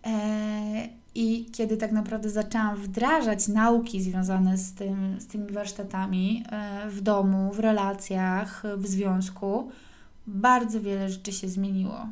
[0.06, 6.90] E, I kiedy tak naprawdę zaczęłam wdrażać nauki związane z, tym, z tymi warsztatami e,
[6.90, 9.72] w domu, w relacjach, w związku,
[10.28, 12.08] bardzo wiele rzeczy się zmieniło.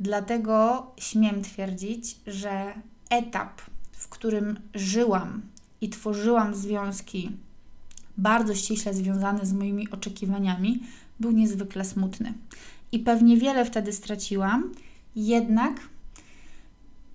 [0.00, 2.74] Dlatego śmiem twierdzić, że
[3.10, 3.60] etap,
[3.92, 5.42] w którym żyłam
[5.80, 7.30] i tworzyłam związki
[8.18, 10.82] bardzo ściśle związane z moimi oczekiwaniami,
[11.20, 12.34] był niezwykle smutny.
[12.92, 14.72] I pewnie wiele wtedy straciłam,
[15.16, 15.80] jednak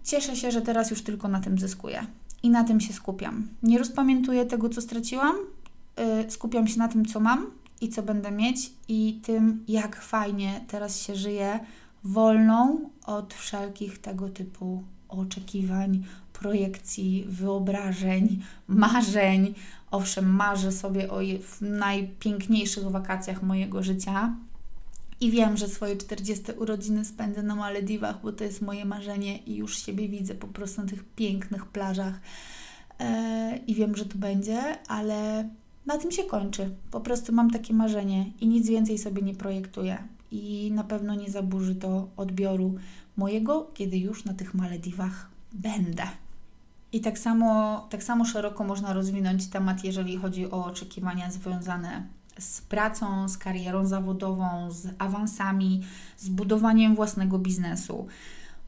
[0.06, 2.06] Cieszę się, że teraz już tylko na tym zyskuję
[2.44, 3.48] i na tym się skupiam.
[3.64, 5.36] Nie rozpamiętuję tego, co straciłam,
[5.98, 10.66] yy, skupiam się na tym, co mam i co będę mieć, i tym, jak fajnie
[10.68, 11.60] teraz się żyje
[12.04, 19.54] wolną od wszelkich tego typu oczekiwań, projekcji, wyobrażeń, marzeń.
[19.92, 21.20] Owszem, marzę sobie o
[21.62, 24.36] najpiękniejszych wakacjach mojego życia,
[25.22, 29.56] i wiem, że swoje 40 urodziny spędzę na Malediwach, bo to jest moje marzenie i
[29.56, 32.20] już siebie widzę po prostu na tych pięknych plażach.
[33.00, 35.50] E, I wiem, że to będzie, ale
[35.86, 36.76] na tym się kończy.
[36.92, 39.98] Po prostu mam takie marzenie i nic więcej sobie nie projektuję.
[40.32, 42.76] I na pewno nie zaburzy to odbioru
[43.18, 46.04] mojego, kiedy już na tych Malediwach będę.
[46.92, 52.08] I tak samo, tak samo szeroko można rozwinąć temat, jeżeli chodzi o oczekiwania związane
[52.40, 55.84] z pracą, z karierą zawodową, z awansami,
[56.18, 58.08] z budowaniem własnego biznesu.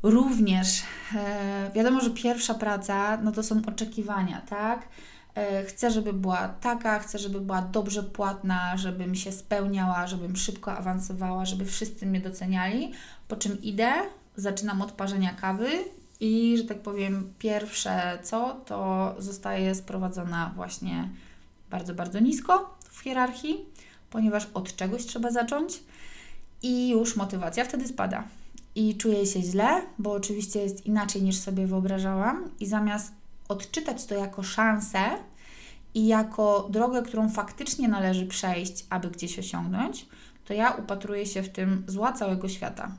[0.03, 0.83] Również
[1.15, 4.87] e, wiadomo, że pierwsza praca no to są oczekiwania, tak?
[5.35, 10.73] E, chcę, żeby była taka, chcę, żeby była dobrze płatna, żebym się spełniała, żebym szybko
[10.73, 12.91] awansowała, żeby wszyscy mnie doceniali.
[13.27, 13.93] Po czym idę,
[14.35, 15.69] zaczynam od parzenia kawy
[16.19, 21.09] I, że tak powiem, pierwsze co, to zostaje sprowadzona właśnie
[21.69, 23.65] bardzo, bardzo nisko w hierarchii,
[24.09, 25.83] ponieważ od czegoś trzeba zacząć
[26.61, 28.23] i już motywacja wtedy spada.
[28.75, 33.13] I czuję się źle, bo oczywiście jest inaczej niż sobie wyobrażałam, i zamiast
[33.47, 34.99] odczytać to jako szansę
[35.93, 40.05] i jako drogę, którą faktycznie należy przejść, aby gdzieś osiągnąć,
[40.45, 42.91] to ja upatruję się w tym zła całego świata.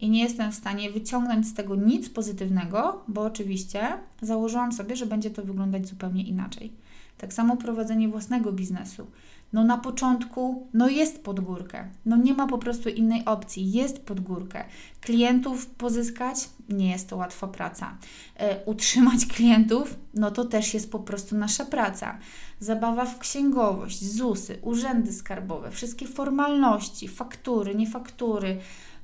[0.00, 3.88] I nie jestem w stanie wyciągnąć z tego nic pozytywnego, bo oczywiście
[4.22, 6.72] założyłam sobie, że będzie to wyglądać zupełnie inaczej.
[7.18, 9.06] Tak samo prowadzenie własnego biznesu.
[9.52, 11.88] No na początku, no jest pod górkę.
[12.06, 13.72] No nie ma po prostu innej opcji.
[13.72, 14.64] Jest pod górkę.
[15.00, 17.96] Klientów pozyskać, nie jest to łatwa praca.
[18.36, 22.18] E, utrzymać klientów, no to też jest po prostu nasza praca.
[22.60, 28.58] Zabawa w księgowość, ZUSy, urzędy skarbowe, wszystkie formalności, faktury, niefaktury.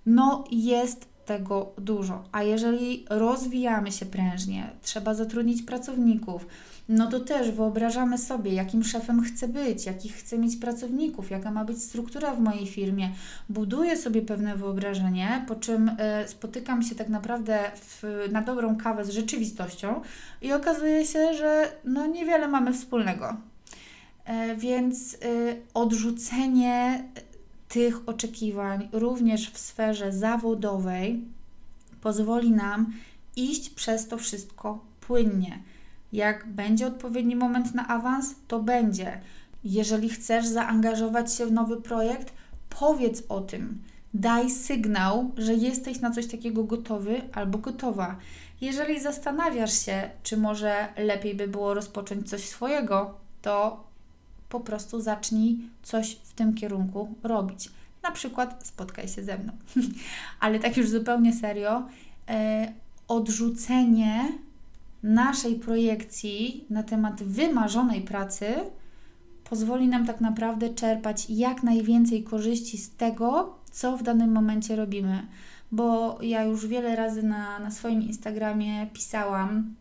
[0.07, 2.25] No jest tego dużo.
[2.33, 6.47] A jeżeli rozwijamy się prężnie, trzeba zatrudnić pracowników,
[6.89, 11.65] no to też wyobrażamy sobie, jakim szefem chcę być, jakich chcę mieć pracowników, jaka ma
[11.65, 13.11] być struktura w mojej firmie.
[13.49, 15.95] Buduję sobie pewne wyobrażenie, po czym y,
[16.29, 20.01] spotykam się tak naprawdę w, na dobrą kawę z rzeczywistością
[20.43, 23.37] i okazuje się, że no niewiele mamy wspólnego.
[24.53, 25.19] Y, więc y,
[25.75, 27.05] odrzucenie
[27.69, 31.25] tych oczekiwań również w sferze zawodowej
[32.01, 32.93] pozwoli nam
[33.37, 35.59] iść przez to wszystko płynnie.
[36.13, 39.21] Jak będzie odpowiedni moment na awans, to będzie.
[39.65, 42.33] Jeżeli chcesz zaangażować się w nowy projekt,
[42.71, 43.83] powiedz o tym.
[44.15, 48.17] Daj sygnał, że jesteś na coś takiego gotowy albo gotowa.
[48.61, 53.85] Jeżeli zastanawiasz się, czy może lepiej by było rozpocząć coś swojego, to
[54.49, 57.71] po prostu zacznij coś w tym kierunku robić.
[58.03, 59.53] Na przykład spotkaj się ze mną.
[60.41, 61.83] Ale tak już zupełnie serio,
[62.29, 62.73] e,
[63.09, 64.33] odrzucenie
[65.03, 68.55] naszej projekcji na temat wymarzonej pracy
[69.51, 75.27] pozwoli nam tak naprawdę czerpać jak najwięcej korzyści z tego, co w danym momencie robimy.
[75.73, 79.75] Bo ja już wiele razy na, na swoim Instagramie pisałam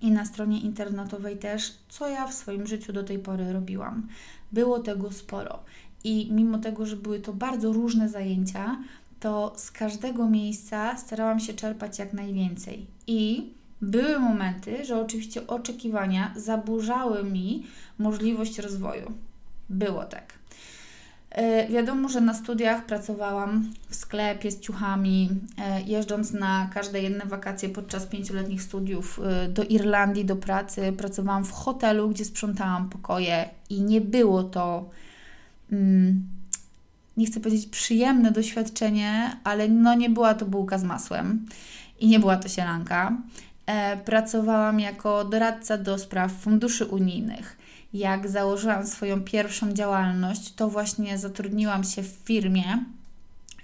[0.00, 4.08] i na stronie internetowej też, co ja w swoim życiu do tej pory robiłam.
[4.52, 5.58] Było tego sporo.
[6.04, 8.78] I mimo tego, że były to bardzo różne zajęcia,
[9.20, 12.86] to z każdego miejsca starałam się czerpać jak najwięcej.
[13.06, 13.52] I
[13.84, 17.66] były momenty, że oczywiście oczekiwania zaburzały mi
[17.98, 19.12] możliwość rozwoju.
[19.68, 20.32] Było tak.
[21.30, 27.26] E, wiadomo, że na studiach pracowałam w sklepie z ciuchami, e, jeżdżąc na każde jedne
[27.26, 30.92] wakacje podczas pięcioletnich studiów e, do Irlandii, do pracy.
[30.92, 34.90] Pracowałam w hotelu, gdzie sprzątałam pokoje i nie było to,
[35.72, 36.24] mm,
[37.16, 41.46] nie chcę powiedzieć przyjemne doświadczenie, ale no nie była to bułka z masłem
[42.00, 43.16] i nie była to sielanka.
[44.04, 47.56] Pracowałam jako doradca do spraw funduszy unijnych
[47.94, 52.84] jak założyłam swoją pierwszą działalność, to właśnie zatrudniłam się w firmie,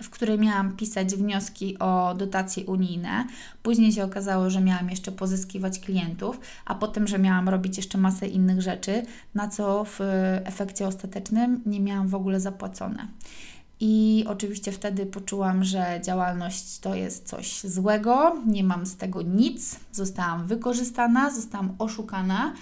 [0.03, 3.27] w której miałam pisać wnioski o dotacje unijne.
[3.63, 8.27] Później się okazało, że miałam jeszcze pozyskiwać klientów, a potem, że miałam robić jeszcze masę
[8.27, 9.03] innych rzeczy,
[9.35, 9.99] na co w
[10.45, 13.07] efekcie ostatecznym nie miałam w ogóle zapłacone.
[13.81, 19.81] I oczywiście wtedy poczułam, że działalność to jest coś złego, nie mam z tego nic,
[19.93, 22.55] zostałam wykorzystana, zostałam oszukana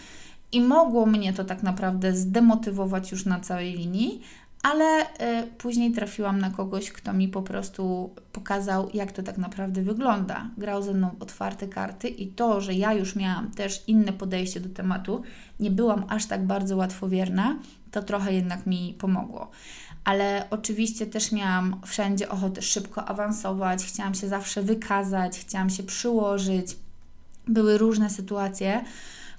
[0.53, 4.23] i mogło mnie to tak naprawdę zdemotywować już na całej linii,
[4.63, 5.07] ale y,
[5.59, 10.51] później trafiłam na kogoś, kto mi po prostu pokazał, jak to tak naprawdę wygląda.
[10.59, 14.69] Grał ze mną otwarte karty i to, że ja już miałam też inne podejście do
[14.69, 15.23] tematu,
[15.61, 17.59] nie byłam aż tak bardzo łatwowierna,
[17.91, 19.51] to trochę jednak mi pomogło.
[20.09, 26.77] Ale oczywiście też miałam wszędzie ochotę szybko awansować, chciałam się zawsze wykazać, chciałam się przyłożyć.
[27.47, 28.85] Były różne sytuacje,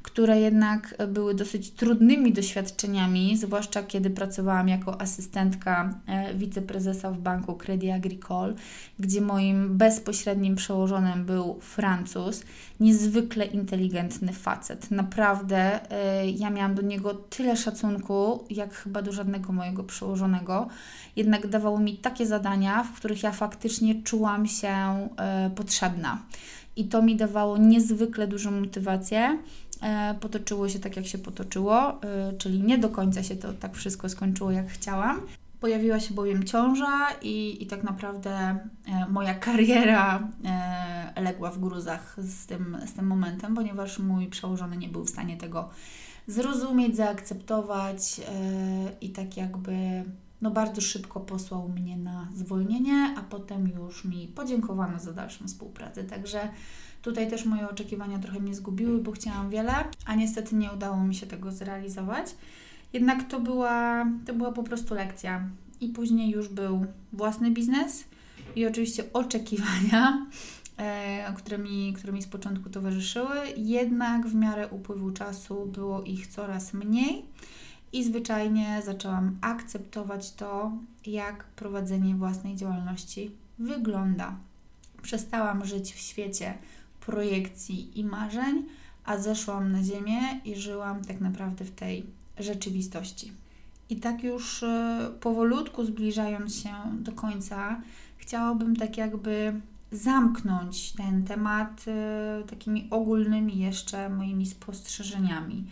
[0.02, 7.56] które jednak były dosyć trudnymi doświadczeniami, zwłaszcza kiedy pracowałam jako asystentka e, wiceprezesa w banku
[7.56, 8.54] Credit Agricole,
[9.00, 12.44] gdzie moim bezpośrednim przełożonym był Francuz,
[12.80, 14.92] niezwykle inteligentny facet.
[14.92, 20.68] Naprawdę e, ja miałam do niego tyle szacunku, jak chyba do żadnego mojego przełożonego.
[21.16, 24.70] Jednak dawało mi takie zadania, w których ja faktycznie czułam się
[25.18, 26.24] e, potrzebna.
[26.76, 29.38] I to mi dawało niezwykle dużą motywację
[30.20, 34.10] potoczyło się tak, jak się potoczyło, e, czyli nie do końca się to tak wszystko
[34.10, 35.22] skończyło, jak chciałam.
[35.60, 38.60] Pojawiła się bowiem ciąża i, i tak naprawdę e,
[39.10, 40.28] moja kariera
[41.16, 45.38] legła w gruzach z tym, z tym momentem, ponieważ mój przełożony nie był w stanie
[45.38, 45.70] tego
[46.28, 48.22] zrozumieć, zaakceptować
[49.02, 50.04] i tak jakby
[50.42, 56.04] no bardzo szybko posłał mnie na zwolnienie, a potem już mi podziękowano za dalszą współpracę.
[56.04, 56.50] Także
[57.02, 59.74] tutaj też moje oczekiwania trochę mnie zgubiły, bo chciałam wiele,
[60.06, 62.36] a niestety nie udało mi się tego zrealizować.
[62.94, 65.50] Jednak to była, to była po prostu lekcja.
[65.82, 68.04] I później już był własny biznes
[68.56, 70.28] i oczywiście oczekiwania,
[70.78, 73.38] e, które, mi, które mi z początku towarzyszyły.
[73.58, 77.26] Jednak w miarę upływu czasu było ich coraz mniej
[77.94, 80.72] i zwyczajnie zaczęłam akceptować to,
[81.06, 84.36] jak prowadzenie własnej działalności wygląda.
[85.02, 86.54] Przestałam żyć w świecie
[87.00, 88.66] projekcji i marzeń,
[89.06, 92.06] a zeszłam na ziemię i żyłam tak naprawdę w tej
[92.40, 93.32] rzeczywistości.
[93.90, 97.82] I tak już e, powolutku zbliżając się do końca,
[98.18, 105.66] chciałabym tak jakby zamknąć ten temat e, takimi ogólnymi jeszcze moimi spostrzeżeniami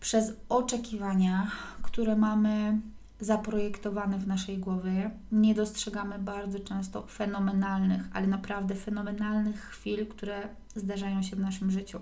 [0.00, 1.50] przez oczekiwania,
[1.82, 2.78] które mamy
[3.20, 11.22] zaprojektowane w naszej głowie, nie dostrzegamy bardzo często fenomenalnych, ale naprawdę fenomenalnych chwil, które zdarzają
[11.22, 12.00] się w naszym życiu.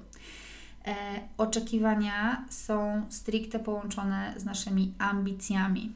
[0.86, 0.94] E,
[1.38, 5.92] oczekiwania są stricte połączone z naszymi ambicjami.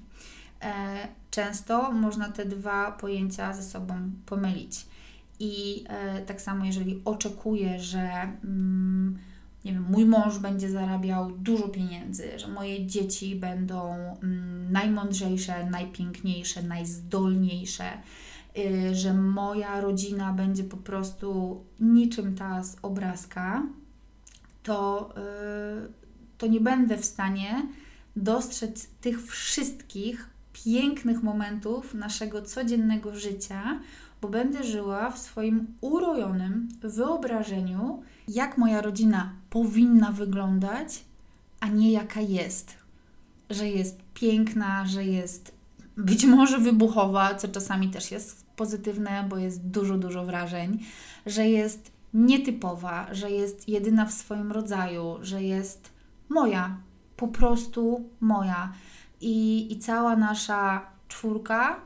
[0.62, 4.87] E, często można te dwa pojęcia ze sobą pomylić.
[5.39, 8.09] I e, tak samo, jeżeli oczekuję, że.
[8.45, 9.18] Mm,
[9.65, 16.63] nie wiem, mój mąż będzie zarabiał dużo pieniędzy, że moje dzieci będą mm, najmądrzejsze, najpiękniejsze,
[16.63, 17.85] najzdolniejsze,
[18.59, 23.63] y, że moja rodzina będzie po prostu niczym ta z obrazka,
[24.63, 25.11] to,
[25.87, 25.93] y,
[26.39, 27.69] to nie będę w stanie
[28.17, 33.81] dostrzec tych wszystkich pięknych momentów naszego codziennego życia,
[34.21, 38.03] bo będę żyła w swoim urojonym wyobrażeniu,
[38.35, 41.05] jak moja rodzina powinna wyglądać,
[41.61, 42.76] a nie jaka jest.
[43.51, 45.55] Że jest piękna, że jest
[45.97, 50.78] być może wybuchowa, co czasami też jest pozytywne, bo jest dużo, dużo wrażeń,
[51.26, 55.91] że jest nietypowa, że jest jedyna w swoim rodzaju, że jest
[56.28, 56.76] moja,
[57.16, 58.72] po prostu moja.
[59.20, 61.81] I, i cała nasza czwórka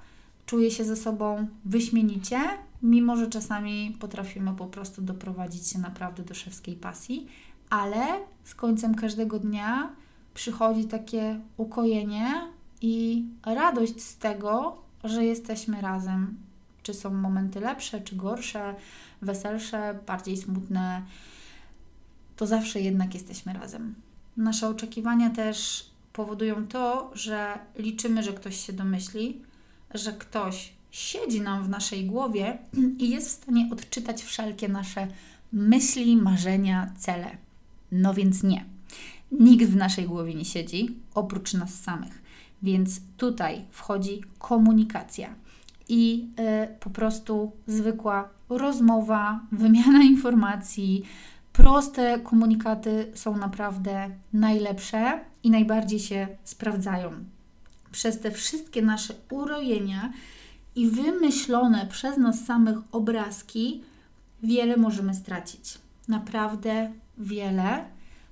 [0.46, 2.40] czuje się ze sobą wyśmienicie,
[2.84, 7.26] mimo że czasami potrafimy po prostu doprowadzić się naprawdę do szewskiej pasji,
[7.70, 8.04] ale
[8.44, 9.92] z końcem każdego dnia
[10.34, 12.32] przychodzi takie ukojenie
[12.80, 16.36] i radość z tego, że jesteśmy razem.
[16.82, 18.74] Czy są momenty lepsze, czy gorsze,
[19.22, 21.02] weselsze, bardziej smutne,
[22.36, 23.94] to zawsze jednak jesteśmy razem.
[24.36, 29.42] Nasze oczekiwania też powodują to, że liczymy, że ktoś się domyśli,
[29.94, 32.58] że ktoś siedzi nam w naszej głowie
[32.98, 35.06] i jest w stanie odczytać wszelkie nasze
[35.52, 37.30] myśli, marzenia, cele.
[37.92, 38.64] No więc nie.
[39.32, 42.22] Nikt w naszej głowie nie siedzi, oprócz nas samych.
[42.62, 45.34] Więc tutaj wchodzi komunikacja
[45.88, 46.28] i
[46.64, 51.04] y, po prostu zwykła rozmowa, wymiana informacji.
[51.52, 57.12] Proste komunikaty są naprawdę najlepsze i najbardziej się sprawdzają.
[57.92, 60.12] Przez te wszystkie nasze urojenia
[60.76, 63.82] i wymyślone przez nas samych obrazki,
[64.42, 65.78] wiele możemy stracić.
[66.08, 67.84] Naprawdę wiele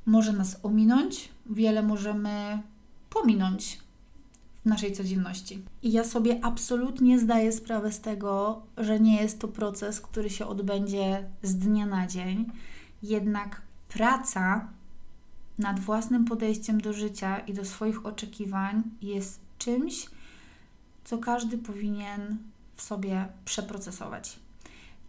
[0.06, 2.62] może nas ominąć, wiele możemy
[3.10, 3.78] pominąć
[4.62, 5.62] w naszej codzienności.
[5.82, 10.46] I ja sobie absolutnie zdaję sprawę z tego, że nie jest to proces, który się
[10.46, 12.52] odbędzie z dnia na dzień,
[13.02, 14.68] jednak praca
[15.58, 20.06] nad własnym podejściem do życia i do swoich oczekiwań jest czymś,
[21.04, 22.38] co każdy powinien
[22.74, 24.38] w sobie przeprocesować.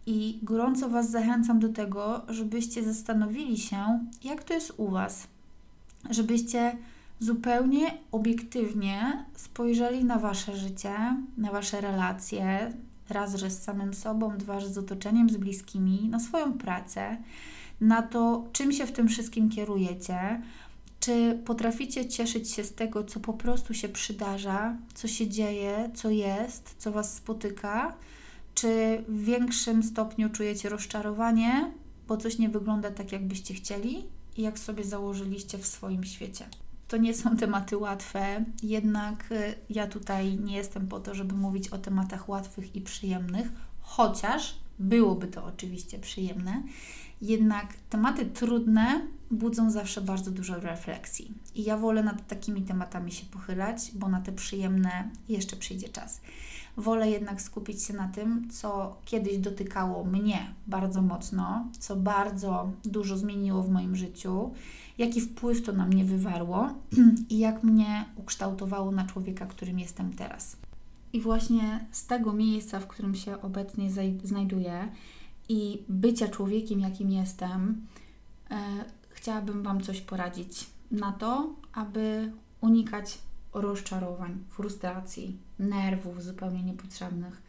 [0.06, 5.26] I gorąco Was zachęcam do tego, żebyście zastanowili się, jak to jest u Was.
[6.10, 6.76] Żebyście
[7.20, 12.72] zupełnie obiektywnie spojrzeli na Wasze życie, na Wasze relacje,
[13.08, 17.16] raz, że z samym sobą, dwa, że z otoczeniem, z bliskimi, na swoją pracę,
[17.80, 20.42] na to, czym się w tym wszystkim kierujecie,
[21.04, 26.10] czy potraficie cieszyć się z tego, co po prostu się przydarza, co się dzieje, co
[26.10, 27.96] jest, co Was spotyka?
[28.54, 31.72] Czy w większym stopniu czujecie rozczarowanie,
[32.08, 34.04] bo coś nie wygląda tak, jakbyście chcieli
[34.36, 36.44] i jak sobie założyliście w swoim świecie?
[36.88, 41.68] To nie są tematy łatwe, jednak y, ja tutaj nie jestem po to, żeby mówić
[41.68, 43.48] o tematach łatwych i przyjemnych,
[43.80, 46.62] chociaż byłoby to oczywiście przyjemne.
[47.22, 49.00] Jednak tematy trudne
[49.30, 51.32] budzą zawsze bardzo dużo refleksji.
[51.54, 56.20] I ja wolę nad takimi tematami się pochylać, bo na te przyjemne jeszcze przyjdzie czas.
[56.76, 63.16] Wolę jednak skupić się na tym, co kiedyś dotykało mnie bardzo mocno, co bardzo dużo
[63.16, 64.50] zmieniło w moim życiu,
[64.98, 66.68] jaki wpływ to na mnie wywarło
[67.30, 70.56] i jak mnie ukształtowało na człowieka, którym jestem teraz.
[71.12, 73.90] I właśnie z tego miejsca, w którym się obecnie
[74.24, 74.88] znajduję
[75.48, 77.86] i bycia człowiekiem, jakim jestem,
[78.50, 78.56] e,
[79.08, 83.18] chciałabym Wam coś poradzić na to, aby unikać
[83.54, 87.42] rozczarowań, frustracji, nerwów zupełnie niepotrzebnych.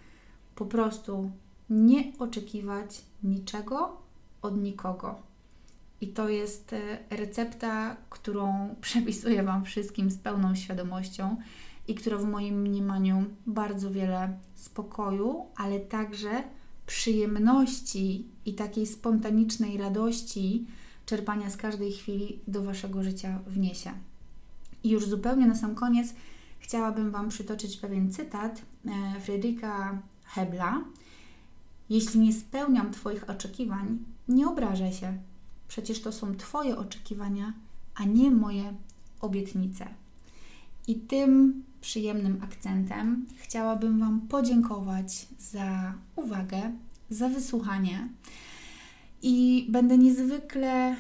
[0.55, 1.31] Po prostu
[1.69, 3.97] nie oczekiwać niczego
[4.41, 5.15] od nikogo.
[6.01, 11.37] I to jest e, recepta, którą przepisuję Wam wszystkim z pełną świadomością
[11.87, 16.43] i która w moim mniemaniu bardzo wiele spokoju, ale także
[16.85, 20.65] przyjemności i takiej spontanicznej radości
[21.05, 23.91] czerpania z każdej chwili do Waszego życia wniesie.
[24.83, 26.13] I już zupełnie na sam koniec
[26.59, 30.83] chciałabym Wam przytoczyć pewien cytat e, Fryderyka Hebla.
[31.89, 35.17] Jeśli nie spełniam Twoich oczekiwań, nie obrażaj się.
[35.67, 37.53] Przecież to są Twoje oczekiwania,
[37.95, 38.73] a nie moje
[39.21, 39.87] obietnice.
[40.87, 46.71] I tym przyjemnym akcentem chciałabym Wam podziękować za uwagę,
[47.09, 48.09] za wysłuchanie
[49.21, 50.95] i będę niezwykle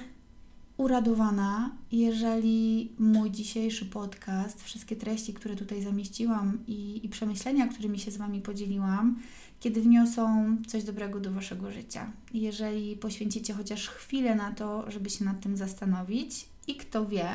[0.77, 8.11] uradowana, jeżeli mój dzisiejszy podcast, wszystkie treści, które tutaj zamieściłam i, i przemyślenia, którymi się
[8.11, 9.19] z Wami podzieliłam,
[9.59, 12.11] kiedy wniosą coś dobrego do Waszego życia.
[12.33, 17.27] Jeżeli poświęcicie chociaż chwilę na to, żeby się nad tym zastanowić i kto wie,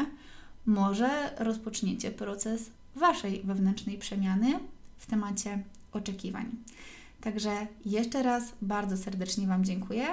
[0.66, 4.58] może rozpoczniecie proces Waszej wewnętrznej przemiany
[4.98, 5.62] w temacie
[5.92, 6.56] oczekiwań.
[7.20, 10.06] Także jeszcze raz bardzo serdecznie Wam dziękuję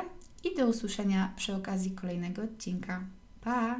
[0.43, 3.03] i do usłyszenia przy okazji kolejnego odcinka.
[3.41, 3.79] Pa!